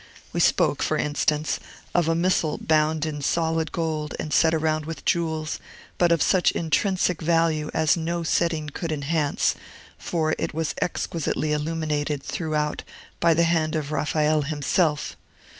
[0.33, 1.59] We spoke, for instance,
[1.93, 5.59] of a missal bound in solid gold and set around with jewels,
[5.99, 9.53] but of such intrinsic value as no setting could enhance,
[9.99, 12.81] for it was exquisitely illuminated, throughout,
[13.19, 15.15] by the hand of Raphael himself.